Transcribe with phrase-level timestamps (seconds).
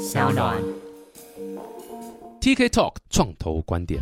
[0.00, 0.56] 小暖。
[2.40, 4.00] TK Talk 创投观点。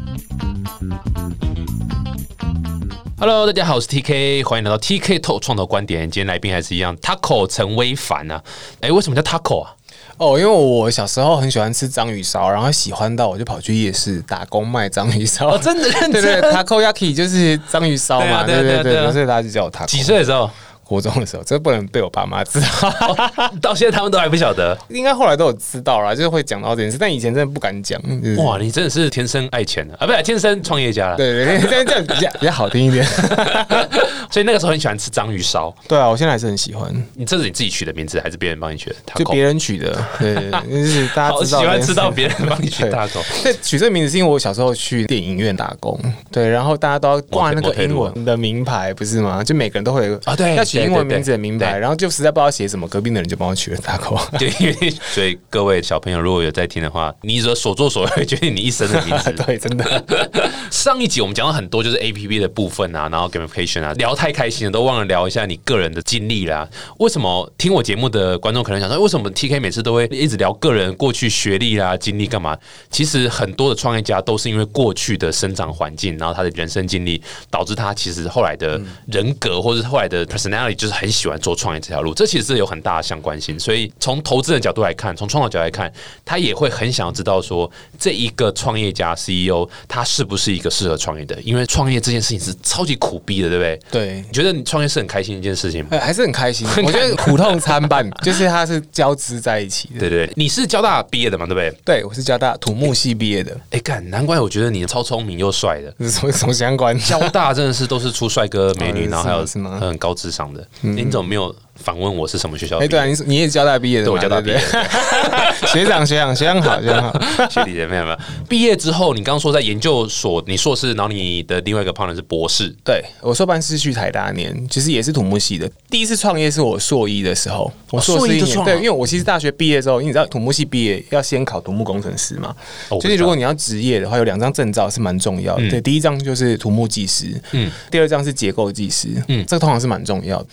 [3.18, 6.08] Hello，大家好，我是 TK，欢迎来到 TK Talk 创投观点。
[6.08, 8.40] 今天来宾还是一样，Taco 陈威凡啊。
[8.80, 9.74] 哎，为什么叫 Taco 啊？
[10.18, 15.48] 哦，因为我小时候很喜欢吃章鱼烧，然后喜欢到我就跑去夜市打工卖章鱼烧。
[15.48, 16.42] 哦，真的认对对真。
[16.54, 19.86] takoyaki 就是章鱼烧嘛，对啊对啊对对对啊对，所以大家就叫我 taco。
[19.86, 20.48] 几岁的时候？
[20.88, 23.16] 国中的时候， 这不能被我爸妈知道，
[23.60, 24.76] 到现在他们都还不晓得。
[24.88, 28.00] 应该后来都有知道啦，就是会讲到这件事，但以前真的不敢讲。
[28.22, 31.16] 就是哇，你真的是天生爱钱的啊，不是天生创业家了。
[31.16, 33.06] 对对对，这样这样比较比较好听一点。
[34.30, 35.74] 所以那个时候很喜欢吃章鱼烧。
[35.86, 38.96] 对啊，我现在还是很喜欢，你这是你自己取的名字，还是别人帮你取的？
[39.14, 40.34] 就别人取的，对
[40.70, 41.60] 就是大家好知道。
[41.60, 43.22] 喜欢吃到别人帮你取 对 Taco。
[43.42, 45.98] 对，取这个名字是因为我小时候去电影院打工，
[46.30, 49.42] 对，然后大家都要挂那个英文的名牌，不是吗？
[49.42, 54.20] 就每个人都会有啊对要取英文名字的名牌，然后就实在不知道写什么，隔壁的人就帮我取了 taco。
[54.38, 59.32] 对，因为所以各位小朋友如果有在听的话，你所所作所为决定你一生的名字。
[59.46, 60.04] 对，真的，
[60.70, 66.68] 上一集我们讲了很多就是 A P P 的部分啊，然后 gamification 啊，聊太开心了，都忘了聊一下你个人的经历啦。
[66.98, 72.58] 为什么听我节目的观众可能想说，为什么 T K 每次都会一直聊个人过去学历啦、经历干嘛？
[72.90, 82.12] 其实很多的创业家都是因为过去的生长环境，然后他的人生经历，导致他其实后来的人格或者是后来的 personality 就是很喜欢做创业这条路。
[82.12, 83.56] 这其实是有很大的相关性。
[83.56, 85.92] 所以从投资人角度来看，从创造角度来看，
[86.24, 91.40] 他也会很想要知道说，这一个创业家 CEO 他是不是一个适合创业的？
[91.42, 93.80] 因为创业这件事情是超级苦逼的，对不对？
[93.92, 94.07] 对。
[94.16, 95.88] 你觉得你创业是很开心一件事情吗？
[95.92, 100.00] 呃还是很开心，我觉得苦痛参半， 就是它是交织在一起的。
[100.00, 101.70] 对对对，你是交大毕业的嘛，对不对？
[101.84, 105.94] 对，我是交大土木系毕业的，哎，干，难怪我觉得你超聪明又帅的。
[105.98, 106.98] 这 是什么什么相关？
[106.98, 110.60] 交大真的是都是出帅哥美女， 哦然后还有什么很高智商的。
[110.82, 112.88] 诶你怎么没有反问我是什么学校哎，业？
[112.88, 114.58] 对啊，你是你也交大毕业的，对我交大毕业
[115.66, 117.20] 学长学长学长好学长好。
[117.48, 118.18] 学 弟姐妹有没有？
[118.48, 125.70] 毕业之后，你刚刚说在研究所，你硕士，然后你的另外一个 partner 是博士，对我硕班是去台大念，其实也是土木系的。
[125.90, 132.54] 第一次创业是我硕一的时候，我硕士一年，对，因为我其实大学毕业之后，因为你知道土木系毕业要先考土木工程师嘛，
[132.88, 135.70] 哦就是如果你要职业的话，有两张证照是蛮重要的。
[135.70, 140.46] 对，第一张就是土木技师，嗯嗯，第二张是结构技师，嗯嗯，这个通常是蛮重要的。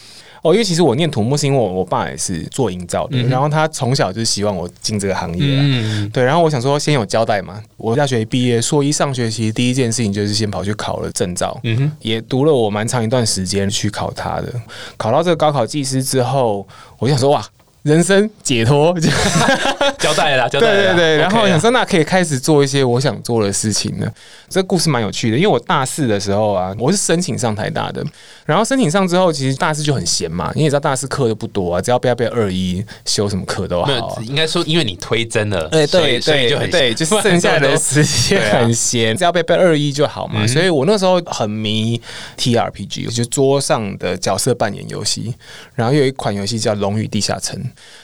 [0.45, 5.61] 哦，因为其实我念土木是因为我我爸也是做营造的，然后他从小就希望我进这个行业啊。
[5.63, 7.59] 嗯，对，然后我想说先有交代嘛。
[7.77, 14.53] 我大学一毕业，硕一上学期第一件事情就是先跑去考了证照，嗯哼，也读了我蛮长一段时间去考它的。
[14.97, 16.67] 考到这个高考技师之后，
[16.99, 17.43] 我就想说哇，
[17.81, 19.09] 人生解脱，就
[19.97, 20.67] 交代了啦，交代。
[20.67, 21.17] 对对对。
[21.17, 24.11] 然后想说，那可以开始做一些我想做的事情了。
[24.47, 28.03] 这个故事蛮有趣的，因为我大四的时候啊，我是申请上台大的，
[28.45, 34.23] 然后申请上之后，其实大四就很闲嘛，你也知道大四课都不多啊，只要不要被二一修什么课都好啊，。
[34.23, 40.45] 应该说因为你推真了，对，对对就很对，就是剩下的 时间很闲，只要被被二一就好嘛。
[40.45, 41.99] 所以我那时候很迷
[42.37, 45.33] T R P G，就桌上的角色扮演游戏。
[45.73, 47.59] 然后有一款游戏叫《龙与地下城》，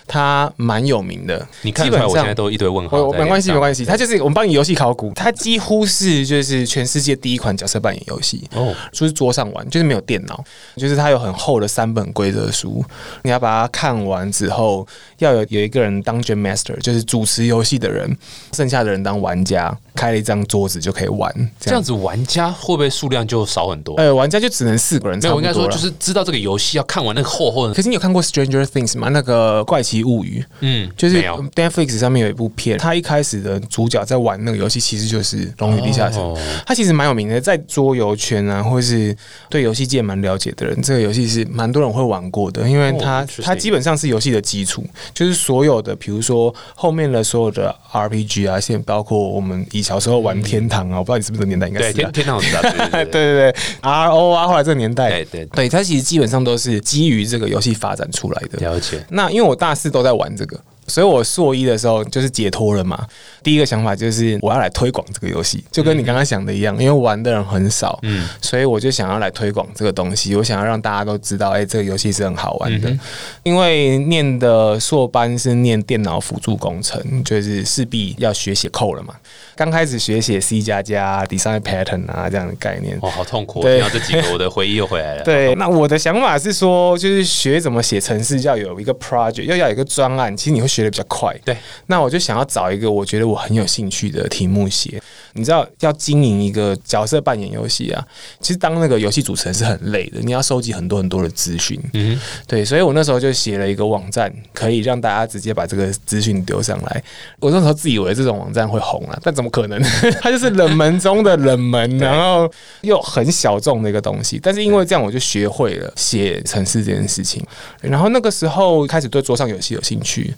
[0.08, 1.48] 它蛮有名的。
[1.62, 3.86] 你看得出来，我现在都一堆问号没关系，没关系。
[3.86, 8.44] 它就是我们帮你游戏考古，它几乎是就是全世界第一款角色扮演游戏。
[8.54, 10.31] 哦，就是桌上玩，就是没有电脑，
[10.76, 12.84] 就是它有很厚的三本规则书，
[13.24, 14.88] 你要把它看完之后，
[15.18, 18.18] 要有有一个人当 Game Master，就是主持游戏的人，
[18.54, 21.32] 剩下的人当玩家，开了一张桌子就可以玩。
[21.60, 23.96] 这样子玩家会不会数量就少很多？
[23.96, 29.10] 呃，玩家就只能四个人，没有，我应该说就是知道这个游戏要看完那个厚厚的，可是你有看过《Stranger Things》吗？
[29.10, 31.22] 那个怪奇物语，嗯，就是
[31.56, 39.16] Netflix 上面有一部片，它一开始的主角在玩那个游戏，其实就是《龙与地下城》哦它其实蛮有名的，在桌游圈啊，或是
[39.50, 44.84] 对游戏界蛮了解的人，这个游戏是蛮多人会玩过的，因为它、它基本上是游戏的基础，
[45.14, 52.12] 就是所有的，比如说后面的所有的 RPG 啊，现在包括我们以小时候玩天堂啊，我不知道你是不是这个年代，应该对是、啊天。
[52.14, 58.60] 天堂知道，对对对 对对对，RO 啊，后来这个年代，对对对，它其实基本上都是基于这个游戏发展出来的。
[58.60, 59.04] 了解。
[59.10, 60.60] 那因为我大四都在玩这个，
[60.92, 63.08] 所以我硕一的时候就是解脱了嘛。
[63.42, 72.90] 第一个想法就是我要来推广这个游戏，就跟你刚刚想的一样，因为玩的人很少，嗯嗯，所以我就想要来推广这个东西，我想要让大家都知道，哎、这个游戏是很好玩的。
[72.90, 73.00] 嗯
[73.44, 79.16] 因为念的硕班是念电脑辅助工程，就是势必要学写 code 了嘛。
[79.56, 83.62] 刚开始学写 C 加加、design pattern 啊这样的概念，哇，好痛苦！
[83.62, 85.24] 对听到这几个，我的回忆又回来了。
[85.26, 90.36] 对，那我的想法是说，就是学怎么写程式，要有一个 project，又要有一个专案。
[90.36, 91.38] 其实你会学比较快。
[91.46, 91.56] 对，
[91.88, 95.02] 那我就想要找一个我觉得我很有兴趣的题目写。
[95.34, 98.06] 你知道，要经营一个角色扮演游戏啊，
[98.42, 101.80] 其实当那个游戏主持人是很累的，你要收集很多很多的资讯。
[101.94, 107.02] 嗯，对，所以我那时候就写了一个网站，可以让大家直接把这个资讯丢上来。
[107.40, 109.82] 我那时候自以为这种网站会红啊，但怎么可能？
[110.20, 112.52] 它就是冷门中的冷门，然后
[112.82, 114.38] 又很小众的一个东西。
[114.38, 117.42] 但是因为这样，我就学会了写程式这件事情。
[117.80, 120.34] 然后那个时候开始对桌上游戏有兴趣，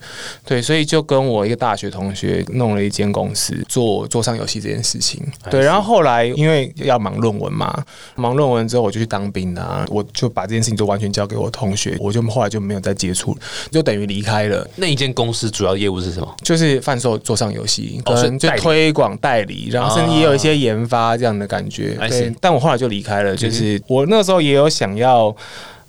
[0.46, 5.22] 对，所以就跟我一个大学同学弄了一间公司做桌上游戏这件事情。
[5.50, 7.84] 对，然后后来因为要忙论文嘛，
[8.16, 13.38] 忙论文之后我就去当兵啊，我就把这件事情就完全交给我同学，我就后来就没有再接触，
[13.72, 14.68] 就等于离开了。
[14.76, 16.36] 那一间公司主要业务是什么？
[16.44, 21.98] 就是贩售桌上游戏，可能就推广代理，然后甚至也有一些研发这样的感觉。
[22.10, 25.36] 对但我后来就离开了，就是我那时候也有想要。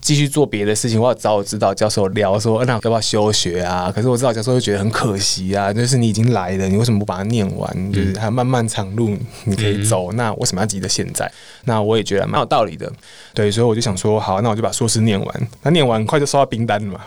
[0.04, 3.90] 继续做别的事情，我要找我指导教授聊说，那要不要休学啊？
[3.90, 7.92] 可是我指导教授又觉得很可惜啊，就是你已经来了，你为什么不把它念完？
[7.92, 11.32] 就是还漫漫长路你可以走，那为什么要急着现在？
[11.64, 12.90] 那我也觉得蛮有道理的，
[13.32, 15.48] 对，所以我就想说，好，那我就把硕士念完。
[15.62, 17.00] 那念完很快就收到兵单了嘛。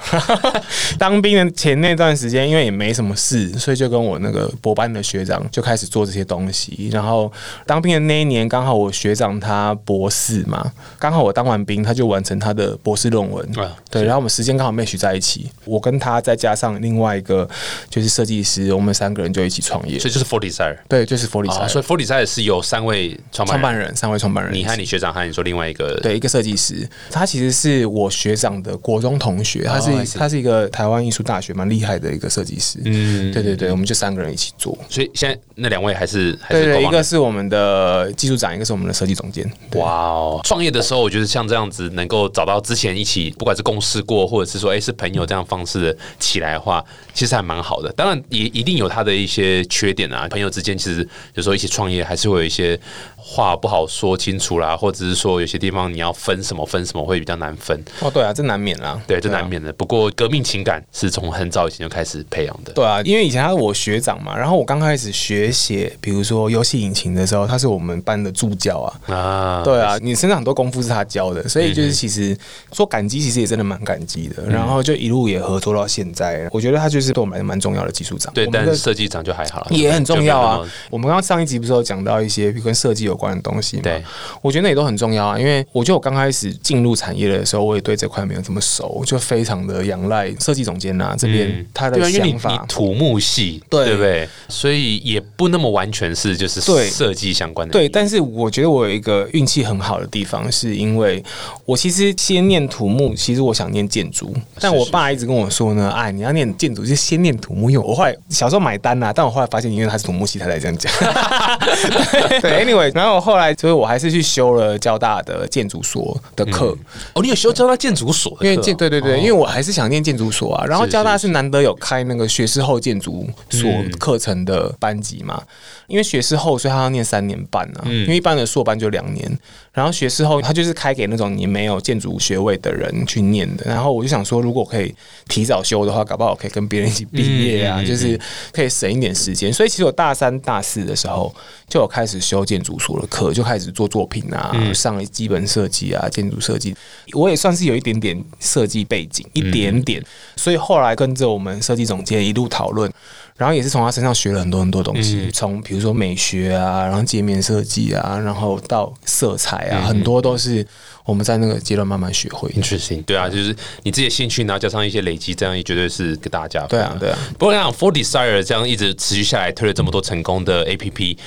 [0.98, 6.90] 当兵的前那段时间，因为也没什么事，所以就跟我那个博班的学长就开始做这些东西。
[6.92, 7.32] 然后
[7.66, 13.46] 当兵的那一年，刚好我学长他博士嘛，刚好我当完兵，他就完成他的博士论文。
[13.60, 17.48] 啊对，然后我们时间刚好 match 在一起，我跟他再加上另外一个
[17.90, 19.98] 就是设计师，我们三个人就一起创业。
[20.00, 32.80] 所以就是 Forty Sire 对，就是佛里啊，塞所以 Forty Sire 是有三位创办人，三位创办人，你和你学长和你说另外一个对，一个设计师，他其实是我学长的国中同学，他是、他是一个台湾艺术大学蛮厉害的一个设计师。
[32.86, 34.78] 嗯对对对，我们就三个人一起做。
[34.90, 39.50] 所以现在那两位还是还对对，一个是我们的技术长，一个是我们的设计总监。
[39.76, 40.42] 哇哦！
[40.44, 46.84] 创业的时候，我觉得像这样子能够找到之前一起，不管是共事过，或者是说哎、是朋友这样方式的起来的话，
[47.14, 47.92] 其实还蛮好的。
[47.94, 50.28] 当然也一定有他的一些缺点啊。
[50.30, 52.80] 朋友之间其实有时候一起创业，还是会有一些
[53.30, 57.78] 话不好说清楚啦，或者是说有些地方你要分什么分什么会比较难分。
[58.00, 58.98] 哦，对啊，这难免啦。
[59.06, 59.72] 对，这啊难免的。
[59.74, 62.72] 不过革命情感是从很早以前就开始培养的。
[62.72, 69.14] 对啊，因为以前他是我学长嘛，然后我刚开始学写，比如说游戏引擎的时候，他是我们班的助教啊。
[69.14, 72.36] 啊，对啊，你身上很多功夫是他教的，所以就是其实
[72.72, 74.42] 说感激，其实也真的蛮感激的。
[74.46, 78.34] 然后就一路也合作到现在，我觉得他就是对我们蛮重要的技术长。
[78.34, 80.66] 对，但设计长就还好了，也很重要啊。
[80.90, 83.84] 我们刚刚上一集不是有讲到一些跟设计有关的东西嘛？
[83.84, 84.04] 对，
[84.42, 85.40] 我觉得那也都很重要啊。
[85.40, 92.52] 因为我觉得我刚开始进入产业的时候，我也对这块没有这么熟，就非常的仰赖设计总监呐、这边他的想法。
[92.52, 94.30] 你土木系，对对不对？
[94.48, 97.72] 所以也不那么完全是就是对设计相关的。
[97.72, 101.24] 对，但是我觉得我有一个运气很好的地方，是因为
[101.66, 110.92] 我其实先念土木，其实我想念建筑，但我爸一直跟我说呢，哎，你要念建筑就先念土木，因为我后来小时候买单啊、但我后来发现，因为他是土木系，他才这样讲。
[112.42, 116.76] 对，anyway，然后我后来，所以我还是去修了交大的建筑所的课。
[117.14, 120.66] 哦，你有修交大建筑所的因为建对对对，因为我还是想念建筑所啊。
[120.66, 123.70] 然后交大是是难得有开那个学士后建筑所
[124.00, 125.44] 课程的班级嘛，
[125.88, 127.84] 因为学士后，所以他要念三年半啊。
[127.86, 129.40] 因为一般的硕班就两年，
[129.72, 133.66] 然后学士后他就是开给那种你没有建筑学位的人去念的。
[133.66, 134.94] 然后我就想说，如果可以
[135.28, 138.20] 提早修的话，搞不好可以跟别人一起毕业啊，就是
[138.52, 139.52] 可以省一点时间。
[139.52, 141.34] 所以其实我大三、大四的时候
[141.70, 146.76] 就有开始修建筑所的课，就开始做作品啊，上了基本设计啊、建筑设计。
[147.14, 150.04] 我也算是有一点点设计背景，一点点，
[150.36, 152.92] 所以后来跟着我们设计总监一路讨论，
[153.38, 160.66] 然后也是从他身上学了很多很多东西，从比如说美学啊，然后界面设计啊，然后到色彩啊，很多都是
[161.06, 162.60] 我们在那个阶段慢慢学会的。
[162.60, 166.66] interesting，对啊，就是你自己的兴趣，然后加上一些累积，这样也绝对是给大家。
[166.66, 167.18] 对啊，对啊。
[167.38, 171.18] 不过像 For Desire 这样一直持续下来，推了这么多成功的 APP，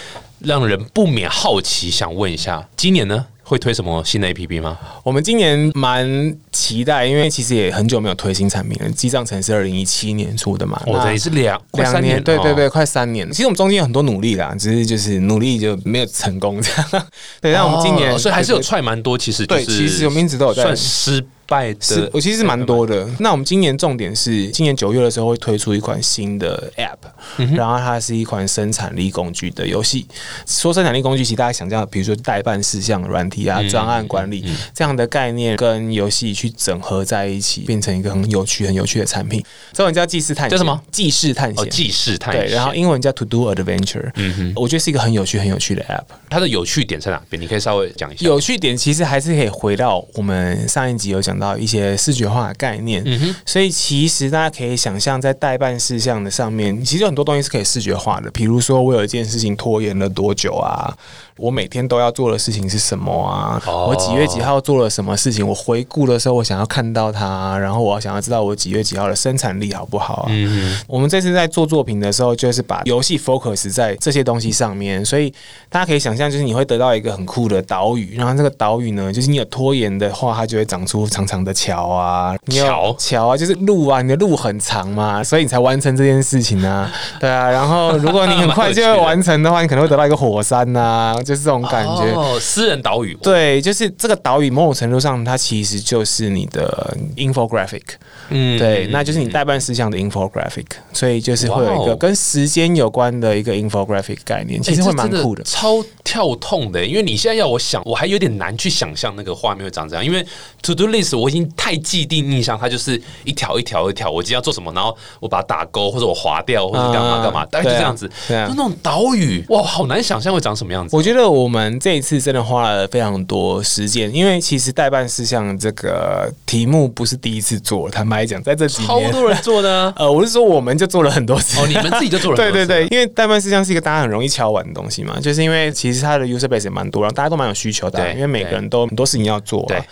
[0.40, 4.78] 让人不免好奇，想问一下，今年呢会推什么新的 APP 吗？
[5.02, 6.06] 我们今年蛮
[6.52, 8.88] 期待，因为其实也很久没有推新产品了。
[8.92, 13.28] 记账城是二零一七年出的嘛，我那这也是两两年，哦对对对，快三年。
[13.32, 17.06] 其实我们中间有很多努力啦，只是就是努力就没有成功这样。
[17.42, 23.04] 对，但我们今年、哦所以还是有踹蛮多，其实就是对其实我们一直都有在算失败是的，我其实是蛮多的。
[23.18, 30.06] 那我们今年重点是，今年九月的时候会推出一款新的 App，、然后它是一款生产力工具的游戏。
[30.46, 39.44] 说生产力工具，其实大家想象，比如说代办事项软体啊、专案管理这样的概念，跟游戏去整合在一起，变成一个很有趣、很有趣的产品。
[39.72, 40.80] 中文叫记事探险，叫什么？
[40.92, 41.70] 记事探哦，险。
[41.70, 42.46] 记事探险。
[42.46, 46.04] 对，然后英文叫 To Do Adventure，嗯哼，我觉得是一个很有趣、很有趣的 app。
[46.28, 47.42] 它的有趣点在哪边？
[47.42, 48.24] 你可以稍微讲一下。
[48.24, 53.02] 有趣点其实还是可以回到我们上一集有讲到一些视觉化的概念。
[53.06, 58.30] 嗯哼，所以其实大家可以想象，在代办事项的上面，其实有很多东西是可以视觉化的。
[58.30, 60.94] 比如说，我有一件事情拖延了多久啊？
[61.40, 63.60] 我每天都要做的事情是什么啊？
[63.66, 65.46] 哦我几月几号做了什么事情？
[65.46, 70.26] 我回顾的时候，我想要看到它，然后我要想要知道我几月几号的生产力好不好啊？
[70.28, 75.32] 嗯我们这次在做作品的时候，就是把游戏 focus 在这些东西上面，所以
[75.70, 92.12] 大家可以想象，就是你会得到一个很酷的岛屿，然后这个岛屿呢，就是你有拖延的话，它就会长出长长的桥啊，桥桥啊，就是路啊，你的路很长嘛，所以你才完成这件事情啊，对啊，然后如果你很快就会完成的话，你可能会得到一个火山呐、就是这种感觉。
[92.12, 97.82] 哦，私人岛屿，对，就是这个岛屿，某种程度上，它其实就是你的 infographic。
[98.30, 105.42] 嗯对，那就是你代办事项的 infographic，所以就是会有一个跟时间有关的一个 infographic 概念，其实会蛮酷的。
[105.44, 106.84] 超跳痛的。
[106.84, 110.04] 因为你现在要我想，我还有点难去想象那个画面会长这样。
[110.04, 110.24] 因为
[110.62, 118.08] to do list 我已经太既定印象，它就是一条一条一条，我今天要做什么，然后我把它打勾，或者我划掉，或者干嘛干嘛，啊大概就这样子。
[118.28, 120.96] 就那种岛屿，哇，好难想象会长什么样子。
[120.96, 131.60] 我觉得我们这一次真的花了非常多时间，因为其实代办事项这个题目不是第一次做，坦白讲，在这几年，超多人做的啊 呃，我是说我们就做了很多次。
[131.60, 139.84] 哦，你们自己就做了很多次对对对，因为代办事项是一个大家很容易敲完的东西嘛，就是因为其实它的 user base 也蛮多，然后大家都蛮有需求的啊、因为每个人都很多事情要做、对啊。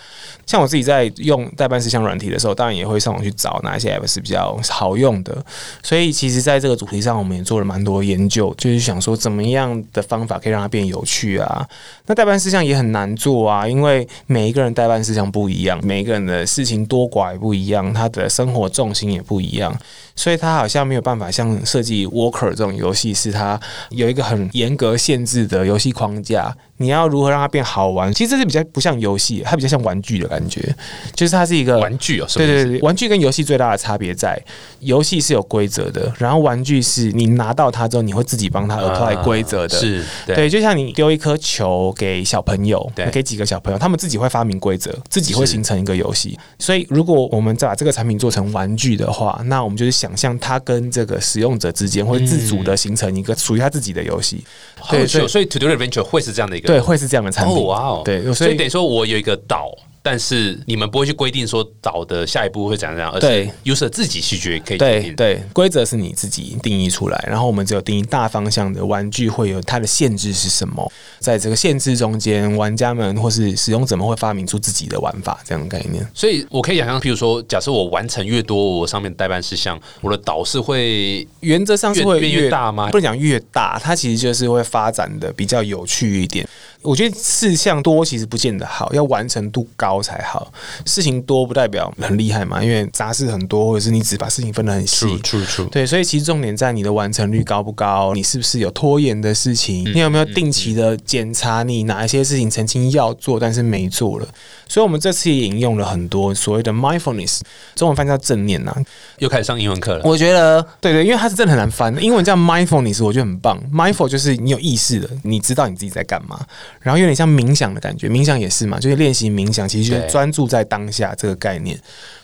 [0.49, 5.45] 像我自己在用代办事项软体的时候，当然也会上网去找哪一些 app 是比较好用的。
[5.83, 11.63] 所以其实在这个主题上，我们也做了蛮多研究，就是想说怎么样的方法可以让它变有趣啊。
[12.07, 19.71] 那代办事项也很难做啊，因为每一个人代办事项不一样，每一个人的事情多寡也不一样，他的生活重心也不一样。
[20.19, 23.57] 所以它好像没有办法像设计 Walker 这种游戏，是它
[23.91, 26.53] 有一个很严格限制的游戏框架。
[26.81, 28.13] 你要如何让它变好玩？
[28.13, 30.73] 其实这是比较不像游戏，它比较像玩具的感觉，
[31.13, 34.41] 就是它是一个玩具哦，对对对，玩具跟游戏最大的差别在，
[34.79, 39.77] 游戏是有规则的，然后玩具是你拿到它之后，你会自己帮它 apply 规则的。
[39.77, 46.39] 啊是，对对，就像你丢一颗球给小朋友对，给几个小朋友，他们自己会发明规则，自己会形成一个游戏。
[46.59, 54.43] 所以，如果我们再把这个产品做成玩具的话，那我们就是想象它跟这个使用者之间会自主的形成一个属于他自己的游戏。
[54.77, 55.21] 好有趣哦。
[55.21, 57.55] 对所以 To Do Adventure 会是这样的一个对，会是这样的产品。
[57.55, 65.15] 哦，哇哦，对，所所以以等于说我有一个岛，但是你们不会去规定说岛的下一步会怎样怎样，而是对 user 自己去决可以决定。
[65.15, 76.05] 对对，规则是你自己定义出来，然后我们只有定义大方向的玩具会有它的限制是什么，在这个限制中间，玩家们或是使用者们会发明出自己的玩法，这样的概念。
[76.13, 86.47] 所以我可以想象，譬如说，假设我完成越多，我上面代办事项，我的岛是会原则上是会越变越大吗不能讲越大，它其实就是会发展的比较有趣一点。
[86.81, 90.51] 我觉得事项多其实不见得好，要完成度高才好。
[90.85, 95.05] 事情多不代表很厉害嘛，因为杂事很多，或者是你只把事情分得很细。
[95.19, 95.67] true true。
[95.69, 104.27] 对，所以其实重点在你的完成率高不高，你是不是有拖延的事情，你有没有定期的检查你哪一些事情曾经要做但是没做了。
[104.69, 107.41] 所以我们这次也引用了很多所谓的 mindfulness，
[107.75, 108.73] 中文翻译叫正念呐、
[109.17, 110.01] 又开始上英文课了。
[110.05, 113.61] 我觉得对对，因为它是真的很难翻，英文叫 mindfulness，我觉得很棒。
[113.73, 116.39] mindful 就是你有意识的，你知道你自己在干嘛，
[116.79, 121.77] 然后有点像冥想的感觉，冥想也是嘛，就是练习冥想，其实就是专注在当下这个概念。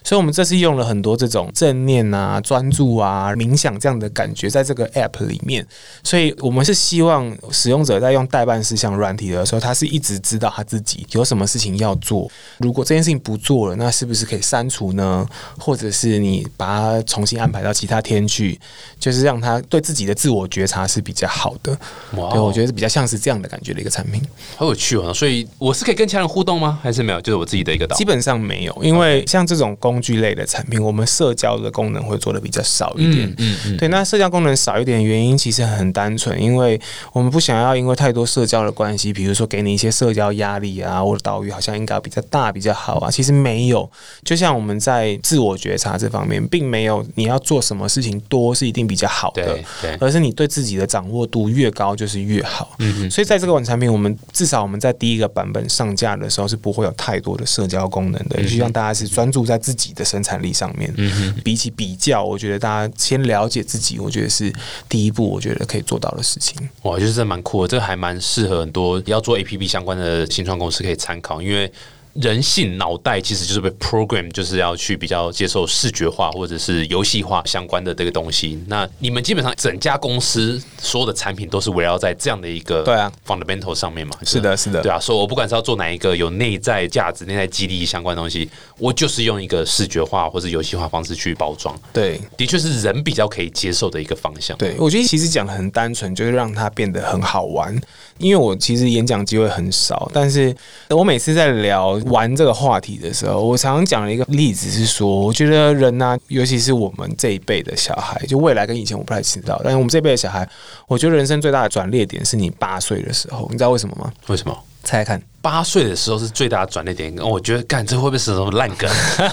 [0.04, 5.66] 所以，我们这次用了很多这种正念啊、专注啊、冥想这样的感觉，在这个 app 里面。
[6.04, 12.30] 所以我们是希望使用者在用代办事项软体的时候，他是一直知道他自己有什么事情要做。
[12.60, 15.28] 如果这件事情不做了，那是不是可以删除呢？
[15.60, 18.58] 或者是你把它重新安排到其他天去，
[18.98, 21.78] 就是让他对自己的自我觉察是比较好的。
[22.12, 24.22] 对，我觉得是比较像是这样的感觉的一个产品。
[24.56, 25.14] 好有趣哦！
[25.14, 26.80] 所以我是可以跟其他人互动吗？
[26.82, 27.20] 还是没有？
[27.20, 28.06] 就是我自己的一个岛基。
[28.06, 33.28] 本上没有，因为像这种工具类的产品，我们社交的功能会做的比较少一点。
[33.40, 36.80] 嗯嗯，对，那社交功能少一点，原因其实很单纯，因为
[37.12, 43.90] 我们不想要因为太多社交的关系，比如说给你一些社交压力啊，或者岛屿好像应该比较大比较好啊，其实没有。
[44.24, 52.76] 就像我们在自我觉察这方面，并没有你要做什么事情多是一定比较好的对，对，而是你对自己的掌握度越高就是越好。
[52.80, 60.94] 嗯嗯所以在这个款产品，我们至少我们在第一个版本上架的时候是不会有太多的社交功能的，也希望大家是专注在自己的生产力上面。
[60.98, 64.52] 嗯比起比较，我觉得大家先了解自己，我觉得是
[64.90, 66.58] 第一步，我觉得可以做到的事情。
[66.84, 71.72] 哇，就是这蛮酷的，这个还蛮适合很多要做 A P P 相关的新创公司可以参考，因为
[72.16, 78.58] 人性脑袋其实就是被 program，就是要去比较接受视觉化或者是游戏化相关的这个东西。
[78.68, 84.14] 那你们基本上整家公司所有的产品都是围绕在这样的一个对啊 fundamental 上面嘛？
[84.24, 91.78] 是的，是的，对啊，所以我不管是要做哪一个有内在价值、内在激励相关的东西，我就是用一个视觉化或者游戏化方式去包装。
[91.92, 94.58] 对的确是人比较可以接受的一个方向。
[94.58, 97.78] 对，我觉得其实讲的很单纯，就是让它变得很好玩。
[98.18, 100.56] 因为我其实演讲机会很少，但是
[100.90, 110.48] 我每次在聊玩这个话题的时候，我常常讲了一个例子是说，我觉得人呢、尤其是我们这一辈的小孩，就未来跟以前我不太知道，但是我们这一辈的小孩，
[110.88, 114.12] 我觉得人生最大的转捩点是你八岁的时候，你知道为什么吗？
[114.28, 114.58] 为什么？
[114.84, 115.22] 猜猜看。
[115.46, 118.90] 八岁的时候是最大的转捩点，我觉得干这会不会是什么烂梗？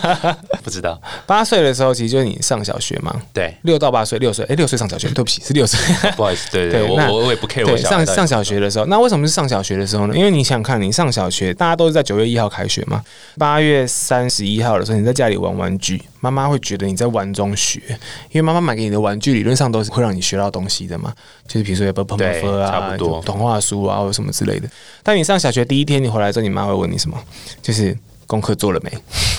[0.63, 1.01] 不知道。
[1.27, 5.81] 八岁的时候，其实就是你上小学嘛，对，六到八岁，六岁，哎，六岁上小学， 对不起，是六岁。
[6.15, 10.15] 不好意思，对对，我我我也不 care 我上上小学的时候，那为什么是上小学的时候呢？
[10.15, 13.03] 因为你想想看，你上小学，大家都是在九月一号开学嘛，
[13.39, 17.81] 八月三十一号的时候，你在家里玩玩具，妈妈会觉得你在玩中学，
[18.31, 21.11] 因为妈妈买给你的玩具理论上都是会让你学到东西的嘛，
[21.49, 24.69] 就是比如说有 b p 对 m 啊，差不多童话书啊，或者什么之类的。
[25.03, 27.19] 但你上小学第一天，你回来之后，你妈会问你什么？
[27.63, 27.97] 就是。
[28.33, 28.91] 功课做了没？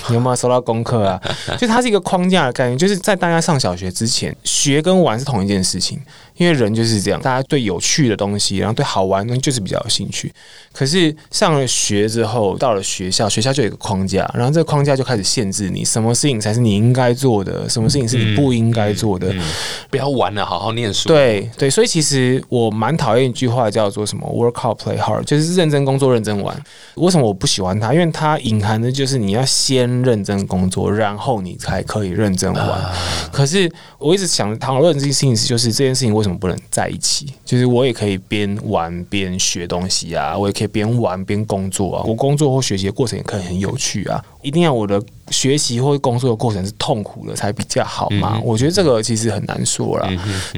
[0.08, 1.20] 你 有没有收到功课啊？
[1.58, 5.98] 就它是一个框架的概念，就是在大家上小学之前，学跟玩是同一件事情。
[6.36, 10.32] 因为人就是这样，大家对有趣的东西，然后对好玩的东西就是比较有兴趣。
[10.72, 19.32] 可是上了学之后，到了学校，学校就有一个框架，然后这个框架就开始限制你，什么事情才是你应该做的，什么事情是你不应该做的。
[19.88, 21.08] 不要玩了，好好念书。
[21.08, 26.60] 对对，所以其实我蛮讨厌一句话叫做什么 “work hard, play hard”，就是认真工作、认真玩。
[26.96, 27.94] 为什么我不喜欢它？
[27.94, 32.94] 因为它隐含的就是你要先认真工作，然后你才可以认真玩。
[33.32, 37.32] 可是我一直想讨论这件事情，就是这件事情为什么不能在一起？
[37.44, 42.04] 就是我也可以边玩边学东西啊，我也可以边玩边工作啊。
[42.06, 44.22] 我工作或学习的过程也可以很有趣啊。
[44.44, 48.38] 一定要我的学习或工作的过程是痛苦的才比较好嘛？
[48.44, 50.08] 我觉得这个其实很难说啦。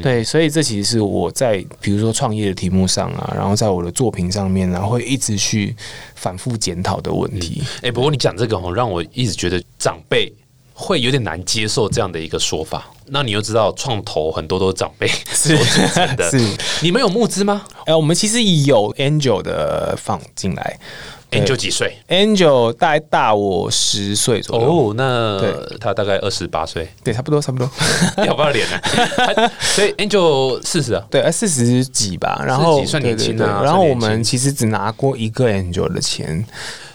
[0.02, 5.74] 对，所以这其实是我在比如说创业的题目上啊，然后在我的作品上面啊，会一直去
[6.16, 7.62] 反复检讨的问题。
[7.80, 10.32] 哎、不过你讲这个哦，让我一直觉得长辈
[10.74, 12.90] 会有点难接受这样的一个说法。
[13.06, 16.38] 那你又知道，创投很多都是长辈所组成的，是，
[16.82, 24.90] 你们有募资吗哎、我们其实有 Angel 的放进来对？Angel 几岁？，Angel 大概大我十岁左右。
[24.90, 27.68] 哦，那对他大概二十八岁，对，差不多，差不多。
[28.24, 36.46] 要不要脸呢、他 所以 Angel 四十啊，对，呃四十几吧，然后40几算年轻啊然后我们其实只拿过一个 Angel 的钱，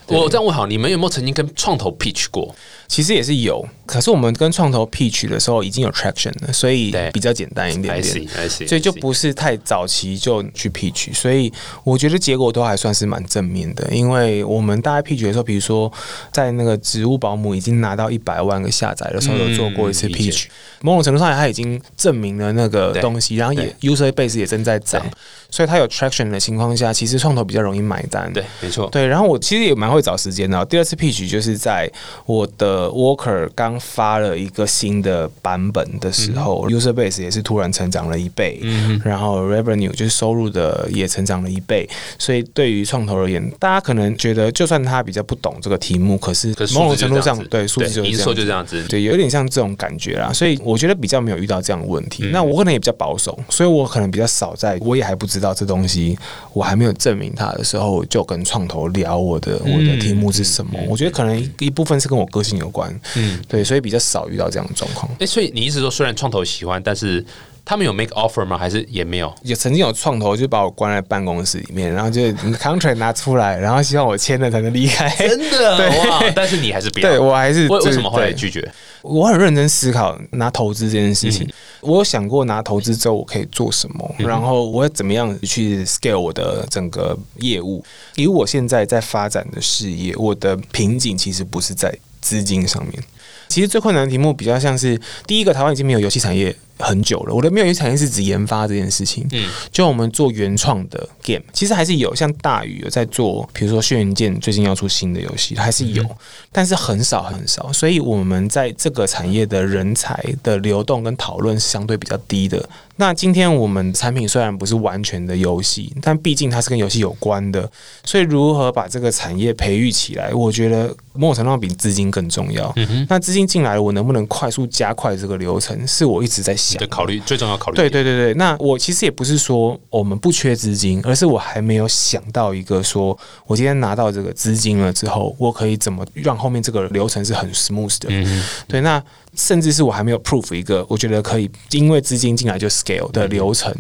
[0.08, 2.54] 我这样问好，你们有没有曾经跟创投 pitch 过？
[2.92, 8.28] 其实也是有，可是我们跟创投 pitch 的时候已经有 traction 了，所以比较简单一点点。
[8.68, 11.50] 所以就不是太早期就去 pitch，所以
[11.86, 13.88] 我觉得结果都还算是蛮正面的。
[13.94, 15.90] 因为我们大概 pitch 的时候，比如说
[16.34, 20.48] 在那个植物保姆已经拿到一百万个下载的时候，有做过一次 pitch，、
[20.82, 25.10] 某种程度上它已经证明了那个东西，然后也 user base 也正在涨对，
[25.52, 28.32] 所以它有 traction 的情况下，其实创投比较容易买单。
[28.34, 30.66] 对，没错，对，然后我其实也蛮会找时间的哦。
[30.66, 31.92] 第二次 pitch 就是在
[32.26, 41.88] 我的 Worker 刚发了一个新的版本的时候、u s e r base 也是突然成长了一倍，嗯然后 revenue 就是收入的也成长了一倍。
[42.18, 52.30] 所以对于创投而言，大家可能觉得，就算他比较不懂这个题目，可是某种程度上对数字就是营收这样子就这样子，对，有点像这种感觉啦，所以我觉得比较没有遇到这样的问嗯题。
[52.32, 56.18] 那我可能也比较保守，所以我可能比较少在，我也还不知道这东西，
[56.54, 60.80] 我还没有证明它的时候，就跟创投聊我的我的题目是什么。
[60.88, 65.12] 我觉得可能一一部分是跟我个性有关，嗯，对，所以比较少遇到这样的状况。
[65.20, 67.26] 哎、所以你一直说虽然创投喜欢，但是
[67.64, 68.58] 他们有 make offer 吗？
[68.58, 69.34] 还是也没有？
[69.44, 75.10] 也曾经有创投就把我关在办公室里面，然后就你 contract 拿出来，然后希望我签了才能离开。
[75.16, 76.24] 真的 哇！
[76.36, 77.10] 但是你还是不要。
[77.10, 78.72] 对我还是为为什么后来拒绝？
[79.02, 81.54] 我很认真思考拿投资这件事嗯情。
[81.82, 87.84] 我有想过拿投资之后我可以做什么，然后我要怎么样去 scale 我的整个业务。
[88.16, 93.04] 以我现在在发展的事业，我的瓶颈其实不是在资金上面。
[93.48, 97.34] 其实最困难的题目比较像是第一个，台湾已经没有游戏产业很久了。
[97.34, 99.28] 我的没有游戏产业是指研发这件事情。
[99.32, 106.04] 嗯，就我们做原创的 game，其实还是有，像大宇有在做，比如说《轩辕剑》最近要出新的游戏，还是有，
[106.52, 107.72] 但是很少很少。
[107.72, 112.68] 所以我们在这个产业的人才的流动跟讨论是相对比较低的。
[112.98, 117.68] 那今天我们产品虽然不是完全的游戏，但毕竟它是跟游戏有关的，
[118.04, 122.72] 所以如何把这个产业培育起来，我觉得某种程度上比资金更重要。
[122.76, 125.88] 嗯那资金进来，我能不能快速加快这个流程？
[125.88, 127.76] 是我一直在想的考虑，最重要考虑。
[127.76, 138.08] 对对对对，那我其实也不是说我们不缺资金，而是我还没有想到一个说，我今天拿到这个资金了之后，我可以怎么让后面这个流程是很 smooth 的。
[138.10, 139.02] 嗯对，那
[139.36, 143.74] 甚至是我还没有 proof 一个，我觉得可以因为资金进来就 scale 的流程。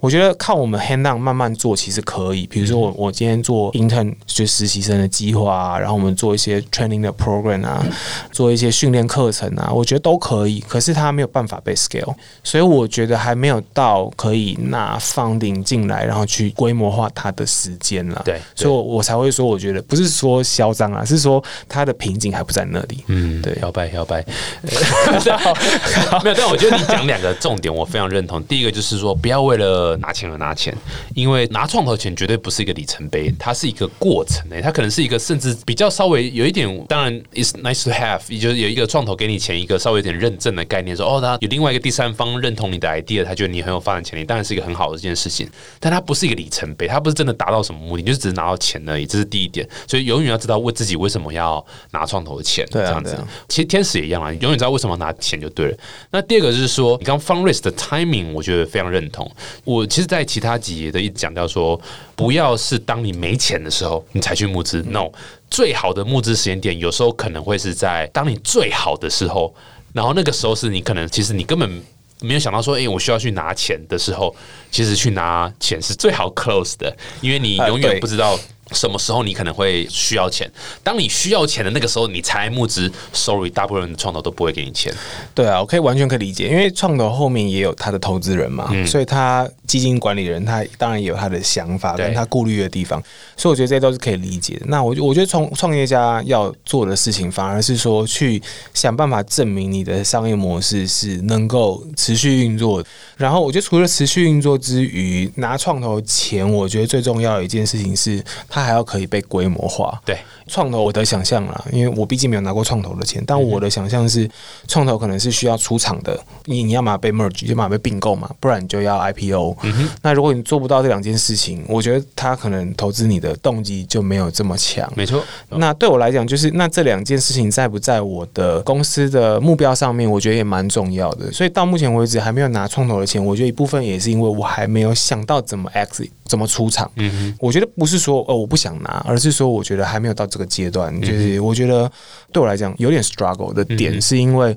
[0.00, 2.46] 我觉得靠我们 hand on 慢慢做其实可以。
[2.46, 7.84] 比如说我我今天做 intern 就实习生的计划啊，然后我们做一些 training 的 program 啊，
[8.32, 10.60] 做一些训练课程啊，我觉得都可以。
[10.60, 18.22] 可是它没有办法被 scale，所以我觉得还没有到可以拿 funding 进来，然后去规模化它的时间了。
[18.24, 23.04] 对所以我我才会说，我觉得不是说嚣张啊，是说它的瓶颈还不在那里。
[23.08, 24.24] 嗯，对摇摆摇摆，
[26.22, 26.36] 没有。
[26.36, 28.42] 但我觉得你讲两个重点，我非常认同。
[28.44, 30.76] 第一个就是说，不要为了拿钱而拿钱，
[31.14, 45.48] 因为拿创投钱绝对不是一个里程碑，它是一个过程诶、它可能是一个甚至比较稍微有一点，当然 is nice to have，也就是有一个创投给你钱，一个稍微有点认证的概念，说哦，他有另外一个第三方认同你的 idea，他觉得你很有发展潜力，当然是一个很好的一件事情。
[45.80, 49.68] 但它不是一个里程碑，它不是真的达到什么目的，就是只是拿到钱而已，这是第一点。
[49.86, 53.16] 所以永远要知道为自己为什么要拿创投的钱，这样子。
[53.48, 55.78] 其实天使也一样啊，你永远知道为什么要拿钱就对了。
[56.10, 59.30] 那第二个就是说，你刚 fundraise 的 timing，我觉得非常认同。
[59.64, 61.80] 我其实，在其他集也都一直讲到说，
[62.14, 65.10] 不要是当你没钱的时候你才去募资，no，
[65.50, 69.54] 最好的募资时间点有时候可能会是在当你最好的时候，
[69.92, 71.82] 然后那个时候是你可能其实你根本。
[72.20, 74.34] 没有想到说，哎、我需要去拿钱的时候，
[74.70, 78.38] 其实去拿钱是最好 close 的，因为你呃永远不知道
[78.72, 80.50] 什么时候你可能会需要钱。
[80.82, 84.92] 当你需要钱的那个时候，你才募资，sorry，大部分人的创投都不会给你钱。
[85.34, 93.02] 对啊，我可以完全可以理解，因为创投后面也有他的投资人嘛，嗯所以他基金管理人他当然也有他的想法跟他顾虑的地方，
[93.36, 94.66] 所以我觉得这些都是可以理解的。
[94.66, 102.84] 那我我觉得创创业家要做的事情，反而是说去想办法证明你的商业模式是能够持续运作。
[103.16, 108.22] 然后我觉得除了持续运作之余，拿创投钱，我觉得最重要的一件事情是，
[108.54, 110.00] 它还要可以被规模化。
[110.06, 114.30] 对，创投我的想象啦，因为我毕竟没有拿过创投的钱，但我的想象是，
[114.68, 119.56] 创投可能是需要出场的，你你要么被 merge，要么被并购嘛，不然你就要 IPO。
[120.02, 124.88] 那如果你做不到这两件事情，我觉得他可能投资你的动机就没有这么强。
[124.94, 125.20] 没错。
[125.48, 131.32] 那对我来讲，就是那这两件事情在不在我的公司的目标上面，我觉得也蛮重要的。
[131.32, 136.88] 所以到目前为止还没有拿创投的钱，我觉得一部分也是因为我还没有想到怎么 exit，怎么出场。
[136.94, 140.94] 嗯哼，我觉得不是说哦我不想拿，而是说我觉得还没有到这个阶段。
[141.00, 141.90] 就是我觉得
[142.30, 144.54] 对我来讲有点 struggle 的点，是因为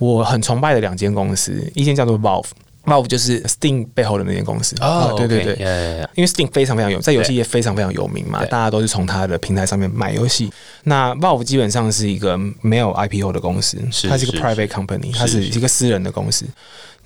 [0.00, 2.48] 我很崇拜的两间公司，一间叫做 Valve。
[2.84, 5.54] Valve 就是 Steam 背后的那间公司哦对对对
[6.14, 10.50] 因为 Steam 非常非常有，在游戏业非常非常有名嘛，大家都是从它的平台上面买游戏。
[10.84, 16.46] 那 Valve 基本上是一个没有 IPO 的公司，是它是一个 private company，它是是一个私人的公司。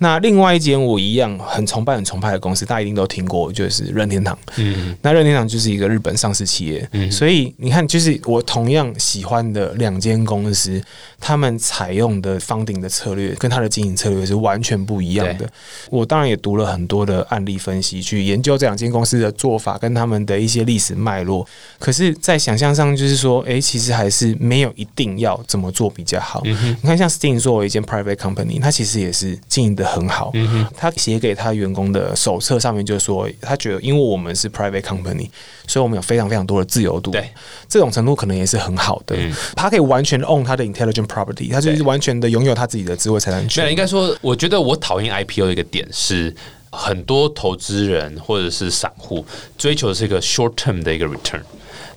[0.03, 4.37] 那另外一间我一样很崇拜、很崇拜的公司，大家一定都听过，就是任天堂。
[4.57, 10.83] 嗯，那任天堂就是一个日本上市企业，嗯所以你看，就是我同样喜欢的两间公司，
[11.21, 15.49] 他们采用的 funding 的策略跟他的经营策略是完全不一样的。
[15.89, 21.47] 我当然也读了很多的案例分析，去研究这两间公司的做法跟他们的一些历史脉络。
[21.79, 26.41] 可是，在想象上，就是说，诶，其实还是没有一定要怎么做比较好。
[26.43, 30.31] 嗯你看，像 Steam 作为一间 private company，它其实也是经营的很好。
[30.33, 35.29] 嗯他写给他员工的手册上面就说，他觉得因为我们是 private company，
[35.67, 37.11] 所以我们有非常非常多的自由度。
[37.11, 37.29] 对，
[37.69, 39.15] 这种程度可能也是很好的。
[39.15, 43.75] 嗯他可以完全 own 他的 intelligent property，他就是完全的拥有他自己的智慧财产权应。
[43.75, 46.33] 该说，我觉得我讨厌 IPO 的一个点是，
[46.71, 49.25] 很多投资人或者是散户
[49.57, 51.41] 追求的是一个 short term 的一个 return。